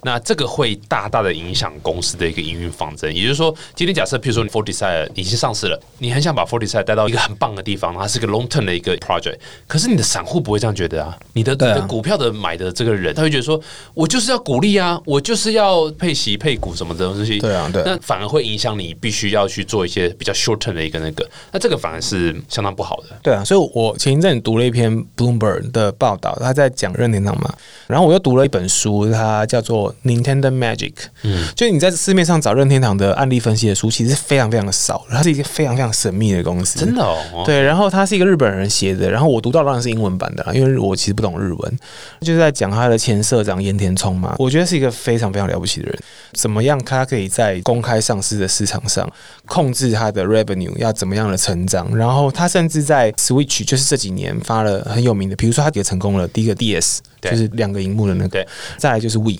[0.06, 3.12] 那这个会大大的影响公司的一个营运方针。
[3.12, 9.36] 也就是说，今天假设，譬如说你 Forteside 已经上市了，你很想把 Forteside 带到一个很棒的地方，它是个 long term 的一个 project。
[9.66, 13.60] 可是你的散户不会这样觉得啊，你的、啊你的股票的买的这个人，他会觉得说，
[13.94, 17.40] 我就是要鼓励啊，我就是要配息配股什么的东西。
[17.40, 23.18] 对啊对啊那反而会影响你必须要去做一些比较 short term 的一个那个，那这个反而是相当不好的。
[23.22, 27.52] 对啊，所以我前一阵读了一篇 Bloomberg 的报道，他在讲任天堂嘛，
[27.88, 30.92] 然后我又读了一本书，它叫做 Nintendo Magic。
[31.22, 41.78] 嗯，就你在市面上找任天堂的案例分析的书，其实非常非常的少，它是一个非常非常神秘的公司，真的哦，对，然后它是一个日本人写的，然后我读到当然是英文版的啦，因为我其实不懂日文，
[42.20, 45.98] 就是在讲他的前社长岩田聪嘛，我觉得是一个非常非常了不起的人，
[46.32, 49.10] 怎么样他可以在公开上市的市场上
[49.46, 58.46] 控制他的 revenue 要怎么样的成长，然后他甚至在 Switch 就是这几年发了很有名的，比如说他也成功了第一个 DS，就是两个荧幕的那个，
[58.78, 59.34] 再来就是 We。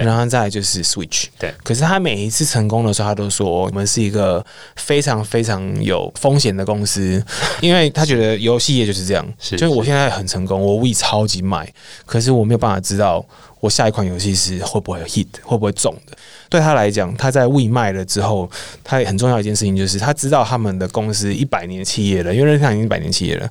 [0.00, 1.26] 对然后再来就是 Switch。
[1.38, 4.44] 对可是他每一次成功的时候，他都说我们是一个
[4.76, 7.22] 非常非常有风险的公司，
[7.60, 11.72] 因为他觉得游戏业就是这样，是就是我现在很成功，我 We 超级卖，
[12.06, 13.24] 可是我没有办法知道
[13.60, 16.16] 我下一款游戏是会不会 hit，会不会中的。
[16.48, 18.50] 对他来讲，他在 We 卖了之后，
[18.82, 23.48] 他很重要一件事情就是他知道他们的公司一百年企业了，因为任天堂已经一百年企业了。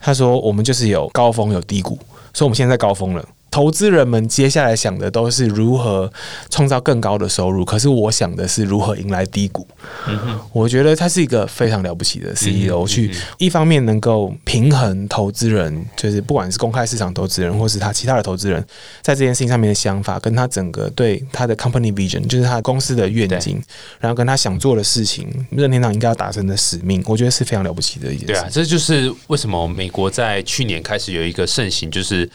[0.00, 1.94] 他说我们就是有高峰有低谷，
[2.32, 3.24] 所以我们现在在高峰了。
[3.50, 6.10] 投资人们接下来想的都是如何
[6.50, 9.66] 创造更高的收入，可是我想的是如何迎来低谷。
[10.52, 18.64] 我觉得他是一个非常了不起的 CEO，、去一方面能够平衡投资人，就是不管是公开市场投资人，或是他其他的投资人，
[19.02, 23.60] 在这件事情上面的想法，跟他整个对他的 company vision，就是他公司的愿景，
[23.98, 28.26] 然后跟他想做的事情，任天堂应该要达成的使命，我觉得是非常了不起的一件事。
[28.26, 32.30] 对啊，这就是为什么美国在去年开始有一个盛行，就是。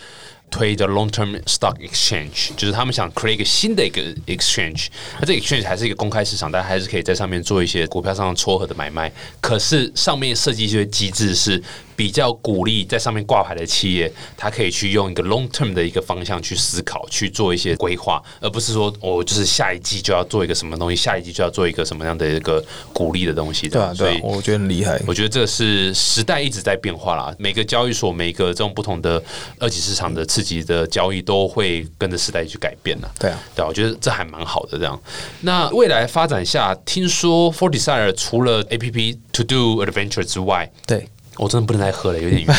[0.50, 4.88] 推的 long term stock exchange，就是他们想 create 一个新的一个 exchange，
[5.20, 9.12] 那这个 exchange 还是一个公开市场，大家还是可以在上面做一些股票上撮合的买卖。
[9.42, 11.62] 可是上面设计一些机制是
[11.96, 23.70] 比较鼓励在上面挂牌的企业，它可以去用一个 long term 的一个方向去思考，去做一些规划，而不是说我、就是下一季就要做一个什么东西，下一季就要做一个什么样的一个鼓励的东西。
[23.70, 25.02] 对啊，所以对啊，我觉得很厉害。
[25.08, 29.22] 我觉得这是时代一直在变化啦，每个交易所、每个这种不同的
[29.60, 33.10] 二级市场的刺激的交易都会跟着时代去改变啦。
[33.18, 34.78] 对啊，对啊，我觉得这还蛮好的。
[34.78, 35.00] 这样，
[35.42, 42.48] 那未来发展下，听说 For Desire 除了 A P P To Do Adventure 之外，对，我真的不能再喝了，有点晕。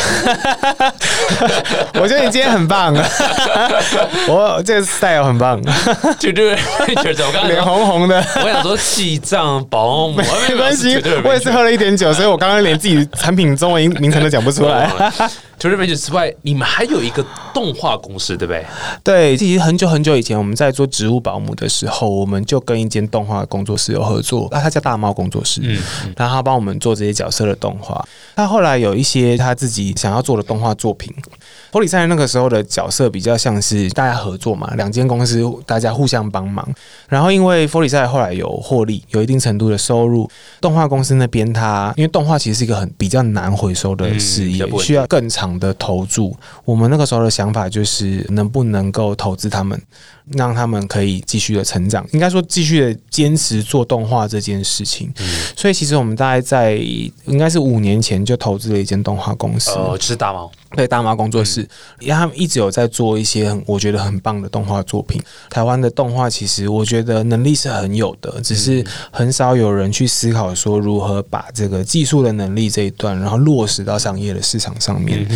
[2.00, 2.94] 我觉得你今天很棒，
[4.28, 8.22] 我这个 style 很棒，To Do Adventure，我刚刚脸红红的。
[8.36, 10.16] 我想说记账保姆，
[10.48, 14.90] 没关系，我也是喝了一点酒，所以我刚刚连自己产品中文名称都讲不出来。
[15.58, 18.64] To Do Adventure 之外，你们还有一个动画公司，对不对？
[19.02, 28.06] 对，其实很久很久以前，我们在做植物保姆的时候，我们就跟一间动画工作室有合作，啊，他叫大猫工作室，嗯然后他帮我们做这些角色的动画。
[28.34, 31.12] 他后来有一些他自己想要做的动画作品。
[31.72, 36.66] 佛里赛那个时候的角色比较像是大家合作嘛，两间公司大家互相帮忙。
[37.08, 46.34] 然后因为佛里赛后来有获利，有一定程度的收入，动画公司那边他因为动画其实是一个很比较难回收的事业需要更长的投注。
[46.64, 49.80] 我们那个时候的想法就是能不能够投资他们，
[50.32, 55.12] 让他们可以继续的成长，应该说继续的坚持做动画这件事情。
[55.56, 56.74] 所以其实我们大概在
[57.26, 59.70] 应该是五年前就投资了一间动画公司。
[59.70, 60.50] 呃，就是大猫。
[60.74, 61.66] 对大毛工作室，
[62.00, 65.22] 因为他们一直有在做一些很我觉得很棒的动画作品。
[65.48, 75.26] 台湾的动画其实我觉得能力是很有的，只是很少有人去思考说如何把这个技术的能力这一段，然后落实到商业的市场上面。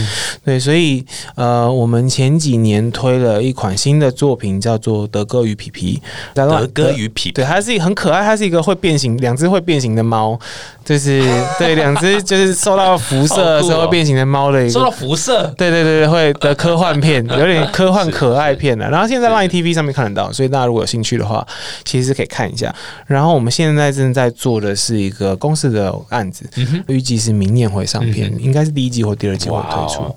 [0.44, 6.02] 对，所以呃，我们前几年推了一款新的作品，叫做《德哥与皮皮》。
[6.34, 10.38] 德哥与皮皮对，它是一个很可爱，它是一个会变形，两只会变形的猫，
[10.84, 11.22] 就是
[11.58, 18.88] 对两只就是受到辐射的时候会变形的猫的一个受到辐射，对对对对，会的科幻片，有点科幻可爱片的。
[18.90, 21.46] 然后现在 Line TV 上面看得到，所以大家如果有兴趣的话，
[21.84, 22.74] 其实可以看一下。
[23.06, 26.44] 然后我们现在正在做的是一个公司的案子，
[26.86, 30.14] 预计是明年会上片，应该是第一季或第二季会推出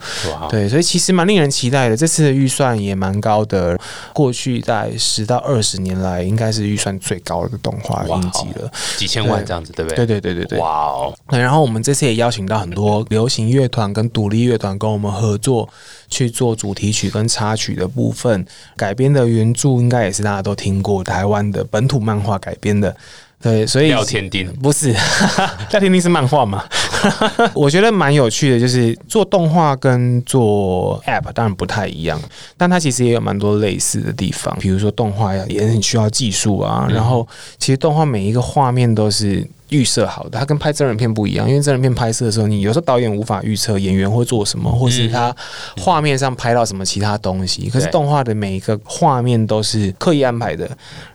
[0.50, 1.98] 对，所以其实蛮令人期待的。
[1.98, 3.80] 这次的预算也蛮高的，
[4.14, 8.72] 过去在十到二十年来，应该是预算最高的动画哇影集了。
[8.98, 10.20] 几千万这样子，对不对对？
[10.20, 10.60] 对对对对。
[10.60, 15.68] 哇哦，那，然后我们这次也邀请到很多流行乐团跟独立乐团跟我们合作
[16.10, 22.96] 去做主题曲跟插曲的部分，改编的原著应该也是大家都听过，台湾的本土漫画改编的。
[23.44, 24.96] 对，所以廖天丁不是，
[25.72, 26.64] 廖天丁是漫画嘛？
[27.54, 32.18] 我觉得蛮有趣的，就是做动画跟做 App 当然不太一样，
[32.56, 37.28] 但它其实也有蛮多类似的地方，比如说动画呀也很需要技术啊，然后
[37.60, 39.46] 其实动画每一个画面都是。
[39.74, 45.36] 预设好的，它跟拍真人片不一样，因为真人片拍摄的时候，你有时候导演无法预测演员会做什么，或是他
[45.78, 47.70] 画面上拍到什么其他东西。
[47.70, 50.70] 可是动画的每一个画面都是刻意安排的，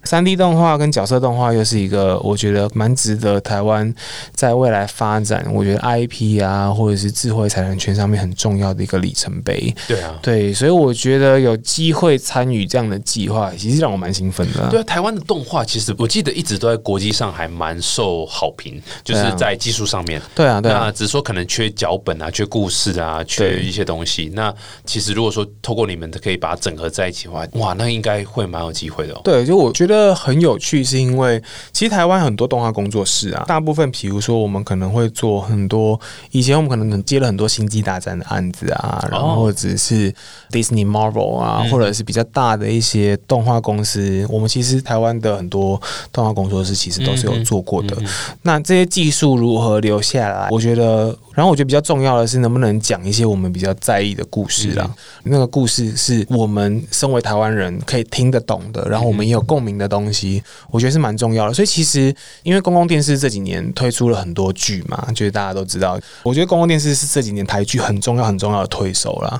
[0.04, 3.94] 三 D 动画跟角色动画又是一个我觉得蛮值得台湾
[4.32, 9.74] 在未来发展，我觉得 IP 啊或者是智慧财产权上面很重要的一个里程碑。
[9.86, 20.20] 对啊，对，所以我觉得有机会参与这样的计划，其实让我蛮兴奋的啊、对啊，台湾的动画其实我记得一直都在国际上还蛮受好好评，就是在技术上面。
[20.34, 24.30] 对啊，对那啊，只是说可能缺脚本啊，缺故事啊，缺一些东西。
[24.34, 24.52] 那
[24.84, 29.20] 其实如果说透过你们可以把它整合在一起的话，哇，那应该会蛮有机会的哦。
[29.22, 40.12] 对，就我觉得很有趣，是因为其实台湾很多动画工作室啊，大部分比如说我们可能会做很多，以前我们可能接了很多星际大战的案子啊，然后或者是
[40.50, 45.80] Disney Marvel 啊，或者是比较大的一些动画公司，我们其实台湾的很多
[46.12, 47.96] 动画工作室其实都是有做过的。
[48.42, 50.48] 那这些技术如何留下来？
[50.50, 54.92] 我觉得，然后我觉得比较重要的是，能不能讲一些我们比较在意的故事啊？
[55.22, 61.54] 那个故事是我们身为台湾人可以听得懂的，然后我们也有共鸣的东西，我觉得是蛮重要的。
[61.54, 69.38] 所以其实，因为公共电视这几年推出了很多剧嘛，就是大家都知道，我觉得公共电视是这几年台剧很重要很重要的推手啦。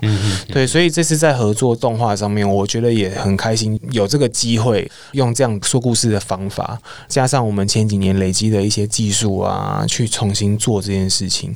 [0.53, 11.53] 对，所以这次在合作动画上面，我觉得也很开心，有这个机会用这样说故事的方法，加上我们前几年累积的一些技术啊，去重新做这件事情。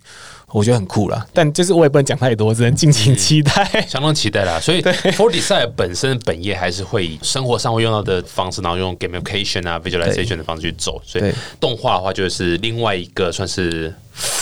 [0.52, 3.86] 我觉得很酷啦，但就是我也不能讲太多，只能敬请期待。
[3.88, 11.00] 相当期待啦，所以 For Design 本身本业还是会以生活上会用到的方式，然后用 gamification 啊、visualization 的方式去走。
[11.04, 11.34] 所以对。
[11.58, 13.92] 动画的话，就是另外一个算是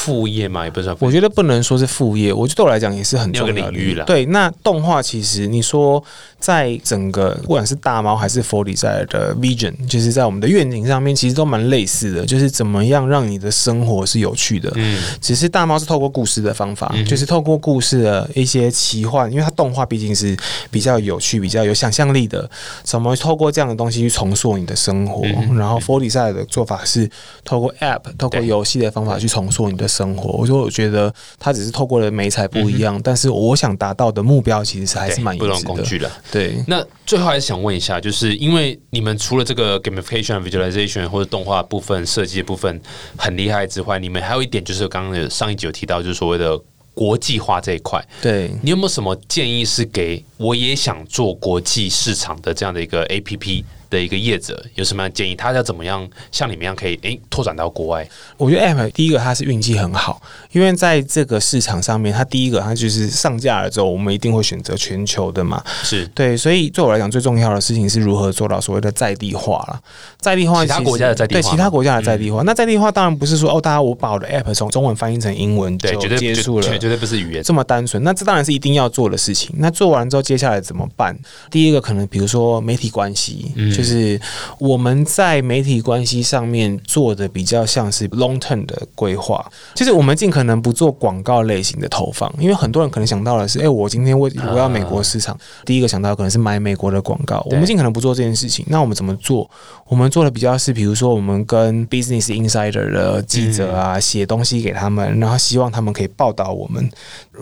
[0.02, 6.02] 副业嘛，也不算副我觉得不能说是副业，我觉得对我来讲也是很重要的领域了对，那动画其实你说
[6.38, 14.72] 在整个不管是大猫还是 f o r t 在的 vision，就是在我们的愿景上面，其实都蛮类似的，就是怎么样让你的生活是有趣的。
[14.76, 20.34] 嗯，只是大猫是透过故事的方法，就是透过故事的一些奇幻，因为它动画毕竟是
[20.70, 22.48] 比较有趣、比较有想象力的，
[22.82, 25.22] 怎么透过这样的东西去重塑你的生活？
[25.58, 27.08] 然后 f o r t 赛的做法是
[27.44, 30.30] 透过 App、透过游戏的方法去重塑你的生活。
[30.30, 35.66] 我说，我觉得它只是透过了美彩不一样，但是我想达到的目标其实还是蛮不蛮一致的。
[35.66, 36.10] 同工具的。
[36.30, 42.80] 对，那最后还是想问一下，就是因为你们除了这个 gamification、visualization 或者动画部分、设计的部分
[43.16, 46.58] 很厉害之外，你们还有一点就是刚刚有上一集有提到，就是所谓的
[46.94, 48.02] 国际化这一块。
[48.22, 54.64] 对，你有没有什么建议是给我也想做国际市场的这样的一个 A P P 的一个业者？
[54.74, 55.34] 有什么样的建议？
[55.34, 58.08] 他要怎么样像你们一样可以诶、拓展到国外？
[58.36, 60.22] 我觉得 App 第一个它是运气很好，
[60.52, 65.62] 因为在这个市场上面，它第一个它就是上架了之后，我们一定会选择全球的嘛。
[65.82, 69.80] 是对，所以对我来讲，最重要的事情是如何做到所谓的在地化了。
[70.18, 72.42] 在地化，其他国家的在地化对其他国家的在地化。
[72.42, 77.42] 那在地化当然不是说哦，大家我把我的 App 从中文翻译成英文对，就绝对结束了，绝绝对不是语言。
[77.42, 79.50] 这么单纯，那这当然是一定要做的事情。
[79.58, 81.16] 那做完之后，接下来怎么办？
[81.50, 84.20] 第一个可能比如说媒体关系，嗯就是
[84.58, 98.64] 我们在媒体关系上面做的比较像是 long term 的规划，就是我们尽可能不做广告类型的投放，因为很多人可能想到的是，哎、我今天我我要美国市场，第一个想到可能是买美国的广告，我们尽可能不做这件事情。
[98.68, 99.50] 那我们怎么做？
[99.86, 106.90] 我们做的比较是，比如说我们跟 Business Insider 的记者啊，写东西给他们，然后希望他们可以报道我们，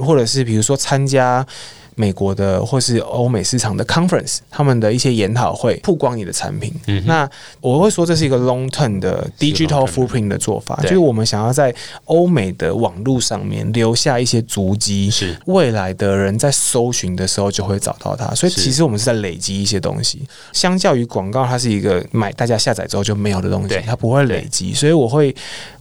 [0.01, 1.47] 或者是比如说参加。
[1.99, 6.73] 美国的或是欧美市场的 conference，他们的一些研讨会曝光你的产品。
[6.87, 7.29] 嗯那
[7.61, 10.85] 我会说这是一个 long term 的 digital footprint 的做法，对。
[10.85, 15.37] 就是我们想要在欧美的网络上面留下一些足迹，是。
[15.47, 18.33] 未来的人在搜寻的时候就会找到它。
[18.33, 25.35] 所以其实我们是在累积一些东西，相较于广告，它是一个买大家下载之后就没有的东西，它不会累积，所以我会。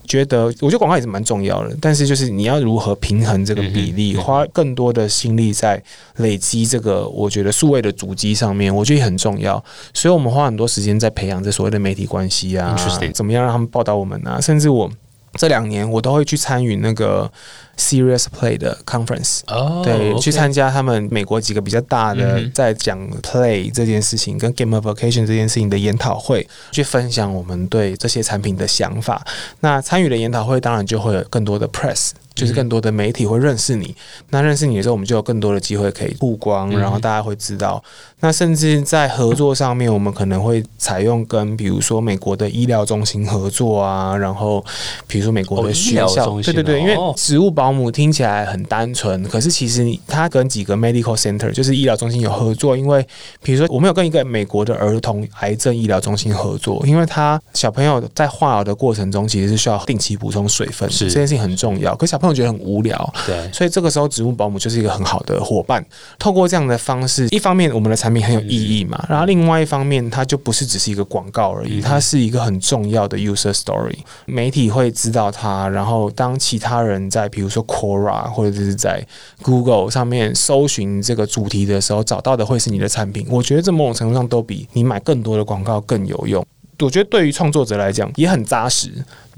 [0.08, 5.80] 觉得，我觉得广告也是蛮重要的，但是就是你要如何平衡这个比例，花更多的心力在
[6.16, 9.62] 累积这个，我觉得数位的主机上面，我觉得也很重要。
[9.92, 12.74] 所以我们花很多时间在培养这所谓的媒体关系啊
[13.12, 14.90] 怎么样让他们报道我们啊，甚至我
[15.38, 17.30] 这两年我都会去参与那个
[17.78, 19.40] Serious Play 的 conference。
[19.46, 29.24] 哦对去参加他们美国几个比较大的在讲 play 这件事情跟 Game of Vacation 这件事情的研讨会，去分享我们对这些产品的想法。
[29.60, 32.10] 那参与的研讨会当然就会有更多的 press。
[32.38, 33.94] 就是更多的媒体会认识你，
[34.30, 36.78] 那认识你的时候，我们就有更多的机会可以曝光，嗯。
[36.78, 37.82] 然后大家会知道。
[38.20, 44.64] 那甚至在合作上面，我们可能会采用跟比如说美国的医疗中心合作啊，然后
[45.06, 47.12] 比如说美国的学校，对对对，因为哦。
[47.16, 53.06] 植物保姆听起来很单纯，可是其实你它跟几个 medical center 就是医疗中心有合作，因为
[53.42, 61.06] 比如说我们有跟一个美国的儿童癌症医疗中心合作，因为他小朋友在化疗的过程中其实是需要定期补充水分，是。
[61.06, 65.84] 这件事情很重要，可小朋友觉得很无聊，对所以这个时候植物保姆就是一个很好的伙伴。
[66.18, 73.96] 透过这样的方式，一方面我们的产品很有意义嘛，然后另外一方面它就不是只是一个广告而已，它是一个很重要的 user story。
[74.26, 79.04] 媒体会知道它，然后当其他人在比如说 Quora 或者是在
[79.42, 83.26] Google 上面搜寻这个主题的时候，找到的会是你的产品。
[83.30, 86.44] 我觉得这某种程度上都比你买更多的广告更有用。
[86.80, 88.90] 我觉得对于创作者来讲也很扎实。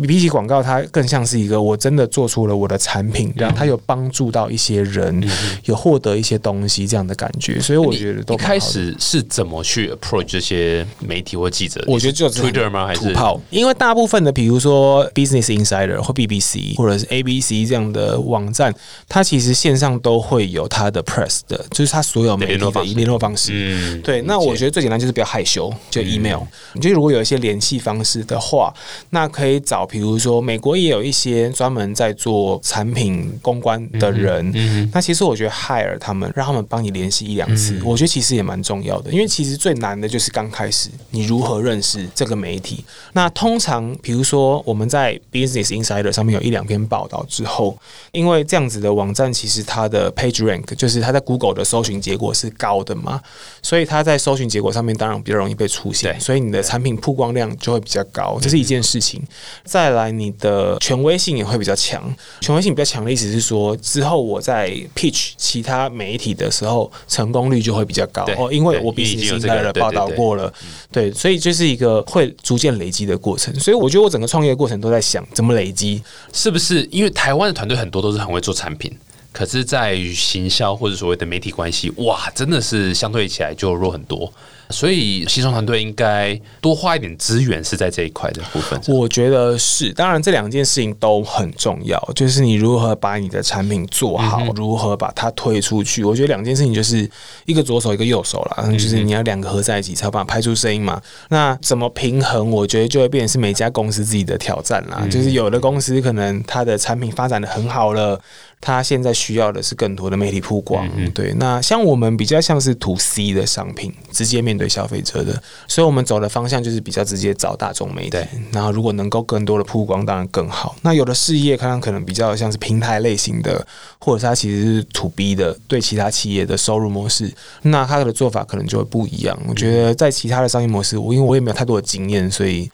[0.08, 5.22] 比起广告，它更像是一个我真的做出了我的产品，然后它有帮助到一些人，
[5.66, 7.60] 有获得一些东西这样的感觉。
[7.60, 11.84] 所以我觉得都一开始是怎么去 approach 这些媒体或记者？
[11.86, 12.86] 我觉得就是 Twitter 吗？
[12.86, 13.38] 还是土炮？
[13.50, 18.74] 因为大部分的，比如说 Business Insider 或 BBC 或者是 ABC 这样的网站，
[19.06, 23.52] 它其实线上都会有它的 press 的，就是它所有媒体的联络方式。
[23.52, 24.22] 嗯，对。
[24.22, 26.40] 那我觉得最简单就是不要害羞，就 email。
[26.72, 28.72] 你就如果有一些联系方式的话，
[29.10, 29.86] 那可以找。
[29.90, 39.10] 比如说，美国也有一些专门在做产品公关的人，嗯那其实我觉得 hire 他们，让他们帮你联系一两次，我觉得其实也蛮重要的。
[39.10, 42.84] 因为其实最难的就是刚开始，你如何认识这个媒体。
[43.14, 47.76] 那通常，比如说我们在 Business Insider 上面有一两篇报道之后，
[48.12, 53.20] 因为这样子的网站其实它的 Page Rank 就是它在 Google 的搜寻结果是高的嘛，
[53.62, 59.22] 所以它在搜寻结果上面当然比较容易被出现，所以你的产品曝光量就会比较高，这是一件事情。
[59.62, 62.02] 再来，你的权威性也会比较强。
[62.40, 68.24] 权威性比较强的意思是说，之后我在 pitch 其他媒体的时候，成功率就会比较高。
[68.38, 70.50] 哦，因为我比你新开的报道过了，
[70.90, 73.54] 对，所以就是一个会逐渐累积的过程。
[73.60, 76.02] 所以我觉得我整个创业过程都在想怎么累积，
[76.32, 76.88] 是不是？
[76.90, 78.90] 因为台湾的团队很多都是很会做产品，
[79.32, 84.32] 可是在于行销或者所谓的媒体关系，哇，真的是相对起来就弱很多。
[84.72, 88.80] 所以，新创团队应该多花一点资源，是在这一块的部分。
[88.86, 96.04] 我觉得是，当然这两件事情都很重要，就是你如何把你的产品做好，如何把它推出去。
[96.04, 97.08] 我觉得两件事情就是
[97.46, 101.02] 一个左手一个右手啦，就是你要两个合在一起才有办法拍出声音嘛。
[101.30, 102.48] 那怎么平衡？
[102.48, 105.04] 我觉得就会变成是每家公司自己的挑战啦。
[105.10, 108.20] 就是有的公司可能它的产品发展的很好了。
[108.60, 111.32] 他现在需要的是更多的媒体曝光，嗯对。
[111.38, 118.18] 那像我们比较像是 to C 的商品，直接面对消费者的，所以我们走的方向就是比较直接找大众媒体。
[118.52, 120.76] 然后如果能够更多的曝光，当然更好。
[120.82, 123.66] 那有的事业看看可能比较像是平台类型的，
[123.98, 127.32] 或者是它其实是 to B 的，对其他企业的收入模式，
[127.62, 129.38] 那它的做法可能就会不一样。
[129.48, 132.70] 我觉得在其他的商业模式，我因为我也没有太多的经验，所以。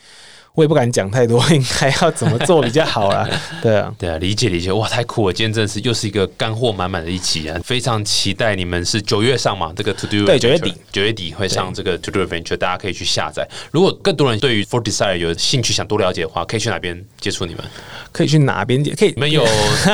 [0.56, 3.28] 我也不敢讲太多， 应该要怎么做比较好啦？
[3.62, 5.32] 对啊，对啊，理解理解，哇，太酷了！
[5.32, 13.46] 今天真的是又是一个干货满满的一期啊，非常期待你们是九月上嘛，这个 To Do 对九月底九月底会上这个 To Do Adventure，大家可以去下载。
[13.70, 17.62] 如果更多人对于 For Desire 有兴趣想多了解的话，可以去哪边接触你们？
[18.10, 18.94] 可以去哪边接？
[18.94, 19.12] 可以？
[19.14, 19.46] 你们有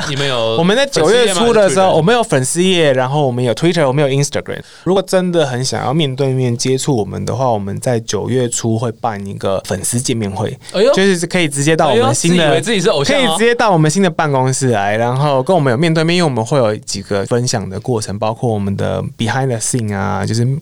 [0.09, 0.55] 你们有？
[0.57, 4.61] 我们在九月初的时候，我们有粉丝页，然后我们有 Twitter，我们有 Instagram。
[4.85, 10.52] 如果真的很想要面对面接触我们的话，我们在九月初会办一个粉丝见面会。
[10.73, 11.23] 哎呦，就是。
[11.33, 20.59] 可以直接到我们新的，自己是偶像，可以直接到我们新的办公室来，然后跟我们有面对面，因为我们会有几个分享的过程，包括我们的 behind the scene 啊，就是幕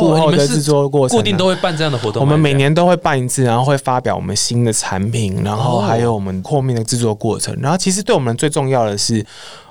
[0.00, 2.20] 幕后的制作过程，固定都会办这样的活动。
[2.20, 7.56] 我们每年都会办一次，然后会发表我们新的产品，然后还有我们后面的制作过程。
[7.62, 9.24] 然后其实对我们最重要的是。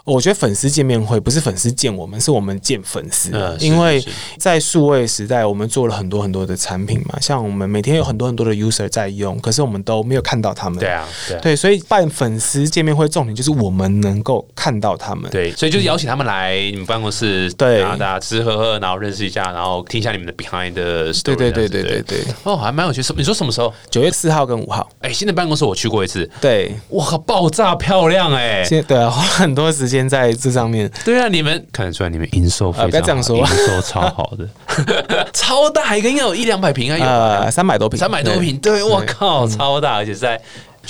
[0.09, 3.31] 我觉得粉丝见面会不是粉丝见我们，是我们见粉丝。
[3.59, 4.03] 因为
[4.37, 10.79] 在数位时代，我们做了很多很多的产品嘛，像我们每天有很多很多的 user 在用，可是我们都没有看到他们。
[10.79, 11.07] 对啊，
[11.43, 15.29] 对，所以办粉丝见面会重点就是我们能够看到他们。
[15.29, 21.35] 对，所以就是邀请他们来你们办公室，对，然后大家吃吃喝喝，然后认识一下，然后听一下你们的 behind 的 story。
[21.35, 22.19] 对对对对对对。
[22.43, 23.01] 哦，还蛮有趣。
[23.01, 23.73] 什你说什么时候？
[23.89, 24.87] 九月四号跟五号。
[25.01, 26.29] 哎，新的办公室我去过一次。
[26.39, 28.65] 对，哇，爆炸漂亮哎！
[28.87, 30.89] 对啊，花很多时间在这上面。
[31.03, 40.39] 对啊，你们看得出来，你们营收非常好，营收超好的， 超大一个，应该有一两百平啊，有三百多平，三百多平，对，我靠，超大，而且在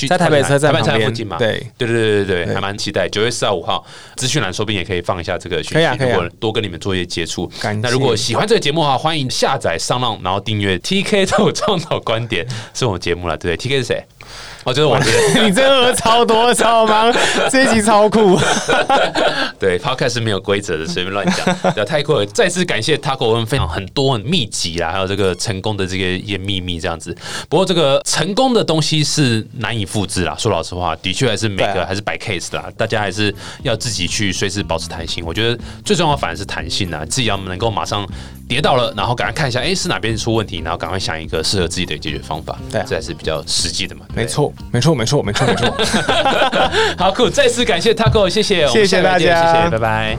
[0.08, 3.10] 在台北车站台北站附近嘛，对，对对对对对，还蛮期待。
[3.10, 3.84] 九月四号五号
[4.16, 7.52] 资讯栏，说不定也可以放一下这个讯息，如果多跟你们做一些接触。
[7.82, 14.06] 那如果喜欢这个节目的话，欢迎下载上浪，然后订阅 TK 都 创造观点，是我们节目了，对不对？TK 是谁？
[14.66, 17.14] 我觉得我你真的超多超忙，
[17.50, 18.38] 这一集超酷。
[19.60, 22.26] 对，Podcast 是没有规则的，随便乱讲， 对，太酷了。
[22.26, 27.16] 再次感谢 Taco，我们分享很多很密集啊，还有这个成功的这个一些秘密这样子。
[27.48, 33.34] 不过这个成功的东西是难以复制啦，说老实话，的确还是每个还是摆 case 的，大家还是
[33.64, 35.26] 要自己去随时保持弹性。
[35.26, 38.06] 我觉得最重要反而是弹性啊，自己要能够马上。
[38.50, 44.04] 跌倒了，然后赶快看一下，哎，是哪边出问题，然后赶快想一个适合自己的解决方法，对，这才是比较实际的嘛。
[44.16, 44.26] 没
[44.72, 45.74] 没错没错没错没错。
[46.98, 49.54] 好酷再次感谢 taco 谢谢谢谢大家。
[49.54, 50.18] 谢谢拜拜。